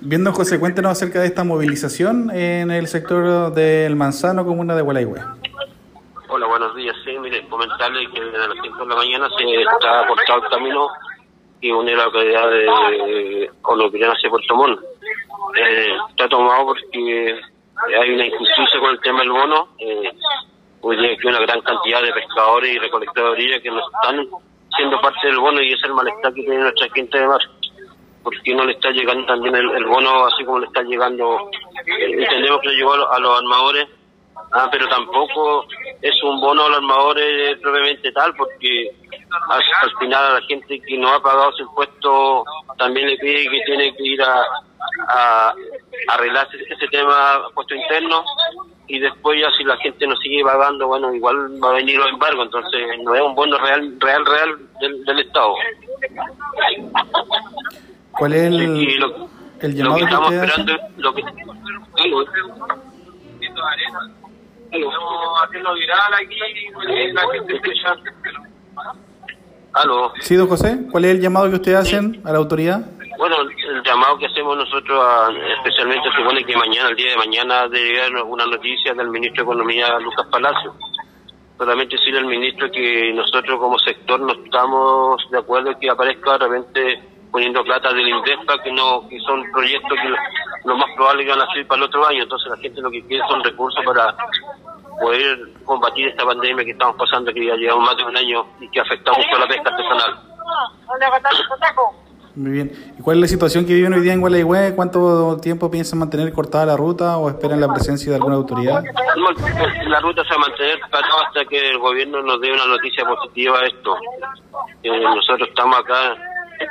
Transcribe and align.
Viendo, 0.00 0.32
José, 0.32 0.60
cuéntenos 0.60 0.92
acerca 0.92 1.20
de 1.20 1.26
esta 1.26 1.42
movilización 1.42 2.30
en 2.30 2.70
el 2.70 2.86
sector 2.86 3.52
del 3.52 3.96
Manzano, 3.96 4.44
comuna 4.44 4.74
de 4.74 4.82
Gualeguay. 4.82 5.22
Hola, 6.28 6.46
buenos 6.46 6.76
días. 6.76 6.94
Sí, 7.04 7.16
mire, 7.18 7.46
comentarle 7.48 8.10
que 8.12 8.20
desde 8.20 8.38
las 8.38 8.58
5 8.62 8.78
de 8.78 8.86
la 8.86 8.96
mañana 8.96 9.28
se 9.38 9.44
está 9.62 10.06
cortado 10.06 10.44
el 10.44 10.50
camino 10.50 10.88
que 11.60 11.72
une 11.72 11.96
la 11.96 12.04
localidad 12.04 12.50
de 12.50 13.50
Colombiana 13.62 14.12
hacia 14.12 14.28
Puerto 14.28 14.54
Montt. 14.54 14.80
Eh, 15.56 15.96
está 16.10 16.28
tomado 16.28 16.66
porque 16.66 17.40
hay 17.98 18.10
una 18.10 18.26
injusticia 18.26 18.80
con 18.80 18.90
el 18.90 19.00
tema 19.00 19.20
del 19.20 19.30
bono. 19.30 19.68
Eh, 19.78 20.10
hoy 20.82 20.96
día 20.96 21.08
hay 21.08 21.18
una 21.24 21.40
gran 21.40 21.60
cantidad 21.62 22.02
de 22.02 22.12
pescadores 22.12 22.74
y 22.74 22.78
recolectores 22.78 23.24
de 23.24 23.30
orilla 23.30 23.62
que 23.62 23.70
no 23.70 23.80
están 23.80 24.26
siendo 24.76 25.00
parte 25.00 25.26
del 25.26 25.38
bono 25.38 25.62
y 25.62 25.72
es 25.72 25.82
el 25.84 25.94
malestar 25.94 26.34
que 26.34 26.42
tiene 26.42 26.58
nuestra 26.58 26.88
gente 26.94 27.18
de 27.18 27.26
mar 27.26 27.40
porque 28.26 28.56
no 28.56 28.64
le 28.64 28.72
está 28.72 28.90
llegando 28.90 29.24
también 29.24 29.54
el, 29.54 29.84
bono 29.84 30.26
así 30.26 30.44
como 30.44 30.58
le 30.58 30.66
está 30.66 30.82
llegando, 30.82 31.48
entendemos 31.86 32.60
que 32.60 32.68
le 32.70 32.74
llegó 32.74 32.94
a, 32.94 33.20
los 33.20 33.38
armadores, 33.38 33.86
ah, 34.50 34.68
pero 34.68 34.88
tampoco 34.88 35.64
es 36.02 36.22
un 36.24 36.40
bono 36.40 36.64
a 36.64 36.68
los 36.70 36.78
armadores 36.78 37.56
propiamente 37.60 38.10
tal, 38.10 38.34
porque 38.34 38.90
al, 39.48 39.62
final 40.00 40.24
a 40.24 40.40
la 40.40 40.46
gente 40.48 40.80
que 40.80 40.98
no 40.98 41.14
ha 41.14 41.22
pagado 41.22 41.52
su 41.52 41.62
impuesto 41.62 42.42
también 42.76 43.06
le 43.06 43.16
pide 43.16 43.48
que 43.48 43.60
tiene 43.64 43.94
que 43.94 44.02
ir 44.04 44.20
a, 44.20 44.42
a, 45.08 45.54
arreglar 46.08 46.48
ese, 46.52 46.88
tema 46.88 47.42
puesto 47.54 47.76
interno 47.76 48.24
y 48.88 48.98
después 48.98 49.40
ya 49.40 49.52
si 49.56 49.62
la 49.62 49.76
gente 49.76 50.04
no 50.04 50.16
sigue 50.16 50.42
pagando, 50.42 50.88
bueno, 50.88 51.14
igual 51.14 51.62
va 51.62 51.70
a 51.70 51.74
venir 51.74 51.96
los 51.96 52.08
embargos, 52.08 52.46
entonces 52.46 52.80
no 53.04 53.14
es 53.14 53.22
un 53.22 53.36
bono 53.36 53.56
real, 53.58 53.96
real, 54.00 54.26
real 54.26 54.58
del, 54.80 55.04
del 55.04 55.20
Estado. 55.20 55.54
¿Cuál 58.18 58.32
es 58.32 58.42
el, 58.42 58.98
lo, 58.98 59.28
el 59.60 59.74
llamado 59.74 59.96
que 59.96 60.04
estamos 60.04 60.30
que 60.30 60.36
esperando? 60.36 60.72
Lo 60.96 61.14
que, 61.14 61.22
haciendo 65.44 65.74
viral 65.74 66.14
aquí, 66.14 66.38
la 67.12 67.22
gente 67.32 67.60
¿Aló? 69.72 70.12
Sí, 70.20 70.36
don 70.36 70.48
José, 70.48 70.86
¿cuál 70.90 71.04
es 71.04 71.10
el 71.12 71.20
llamado 71.20 71.50
que 71.50 71.56
ustedes 71.56 71.78
hacen 71.78 72.22
a 72.24 72.32
la 72.32 72.38
autoridad? 72.38 72.80
Bueno, 73.18 73.36
el 73.42 73.82
llamado 73.82 74.16
que 74.18 74.26
hacemos 74.26 74.56
nosotros, 74.56 75.34
especialmente 75.58 76.08
supone 76.16 76.44
que 76.44 76.56
mañana, 76.56 76.88
el 76.88 76.96
día 76.96 77.10
de 77.10 77.16
mañana, 77.16 77.68
debe 77.68 77.90
llegar 77.90 78.24
una 78.24 78.46
noticia 78.46 78.94
del 78.94 79.08
ministro 79.08 79.44
de 79.44 79.50
Economía, 79.52 79.98
Lucas 79.98 80.26
Palacio. 80.30 80.74
Solamente 81.58 81.96
decirle 81.96 82.20
al 82.20 82.26
ministro 82.26 82.70
que 82.70 83.12
nosotros 83.14 83.58
como 83.58 83.78
sector 83.78 84.20
no 84.20 84.32
estamos 84.32 85.22
de 85.30 85.38
acuerdo 85.38 85.78
que 85.78 85.90
aparezca 85.90 86.32
de 86.32 86.38
repente 86.38 87.02
poniendo 87.30 87.62
plata 87.64 87.92
del 87.92 88.08
INDESPA, 88.08 88.62
que 88.62 88.72
no 88.72 89.08
que 89.08 89.18
son 89.20 89.44
proyectos 89.52 89.98
que 90.02 90.08
lo, 90.64 90.76
más 90.76 90.88
probable 90.96 91.24
que 91.24 91.30
van 91.30 91.40
a 91.40 91.52
ser 91.52 91.66
para 91.66 91.78
el 91.78 91.84
otro 91.84 92.06
año. 92.06 92.22
Entonces 92.22 92.50
la 92.50 92.56
gente 92.58 92.80
lo 92.80 92.90
que 92.90 93.04
quiere 93.06 93.26
son 93.28 93.42
recursos 93.42 93.84
para 93.84 94.14
poder 95.00 95.38
combatir 95.64 96.08
esta 96.08 96.24
pandemia 96.24 96.64
que 96.64 96.70
estamos 96.72 96.96
pasando, 96.96 97.32
que 97.32 97.46
ya 97.46 97.54
llevamos 97.54 97.86
más 97.86 97.96
de 97.96 98.04
un 98.04 98.16
año 98.16 98.46
y 98.60 98.68
que 98.70 98.80
afecta 98.80 99.12
mucho 99.12 99.36
a 99.36 99.40
la 99.40 99.48
pesca 99.48 99.70
artesanal. 99.70 100.18
Muy 102.36 102.50
bien. 102.50 102.94
¿Y 102.98 103.02
cuál 103.02 103.16
es 103.16 103.20
la 103.22 103.28
situación 103.28 103.64
que 103.64 103.72
viven 103.72 103.94
hoy 103.94 104.00
día 104.00 104.12
en 104.12 104.20
Gualeguay? 104.20 104.74
¿Cuánto 104.74 105.38
tiempo 105.38 105.70
piensan 105.70 105.98
mantener 105.98 106.30
cortada 106.34 106.66
la 106.66 106.76
ruta 106.76 107.16
o 107.16 107.30
esperan 107.30 107.60
la 107.60 107.72
presencia 107.72 108.10
de 108.10 108.16
alguna 108.16 108.36
autoridad? 108.36 108.84
la 109.86 110.00
ruta 110.00 110.22
se 110.22 110.28
va 110.30 110.36
a 110.36 110.48
mantener 110.48 110.78
hasta 110.82 111.44
que 111.46 111.70
el 111.70 111.78
gobierno 111.78 112.22
nos 112.22 112.38
dé 112.42 112.52
una 112.52 112.66
noticia 112.66 113.06
positiva 113.06 113.58
a 113.58 113.66
esto. 113.66 113.96
Eh, 114.82 115.00
nosotros 115.00 115.48
estamos 115.48 115.78
acá 115.78 116.14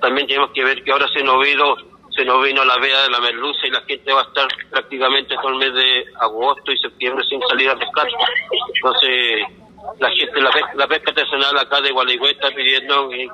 también 0.00 0.26
tenemos 0.26 0.50
que 0.52 0.64
ver 0.64 0.82
que 0.82 0.92
ahora 0.92 1.06
se 1.08 1.22
nos 1.22 1.44
vino, 1.44 1.76
se 2.10 2.24
nos 2.24 2.42
vino 2.42 2.64
la 2.64 2.78
vea 2.78 3.02
de 3.02 3.10
la 3.10 3.20
merluza 3.20 3.66
y 3.66 3.70
la 3.70 3.82
gente 3.82 4.12
va 4.12 4.22
a 4.22 4.24
estar 4.24 4.48
prácticamente 4.70 5.34
todo 5.36 5.48
el 5.48 5.58
mes 5.58 5.74
de 5.74 6.04
agosto 6.20 6.72
y 6.72 6.78
septiembre 6.78 7.24
sin 7.28 7.40
salir 7.42 7.70
a 7.70 7.78
pescar. 7.78 8.08
Entonces, 8.74 9.46
la 9.98 10.10
gente, 10.10 10.40
la 10.76 10.88
pesca, 10.88 11.10
artesanal 11.10 11.58
acá 11.58 11.80
de 11.80 11.90
Gualeguay 11.90 12.32
está 12.32 12.50
pidiendo 12.50 13.08
que 13.08 13.28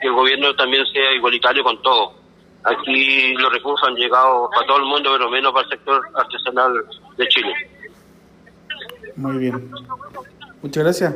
el, 0.00 0.12
gobierno 0.12 0.54
también 0.56 0.84
sea 0.86 1.12
igualitario 1.14 1.62
con 1.62 1.80
todo. 1.82 2.14
Aquí 2.64 3.34
los 3.34 3.52
recursos 3.52 3.88
han 3.88 3.94
llegado 3.94 4.50
para 4.50 4.66
todo 4.66 4.78
el 4.78 4.84
mundo, 4.84 5.10
pero 5.12 5.30
menos 5.30 5.52
para 5.52 5.64
el 5.64 5.70
sector 5.70 6.02
artesanal 6.14 6.72
de 7.16 7.28
Chile. 7.28 7.54
Muy 9.16 9.38
bien. 9.38 9.70
Muchas 10.62 10.84
gracias. 10.84 11.14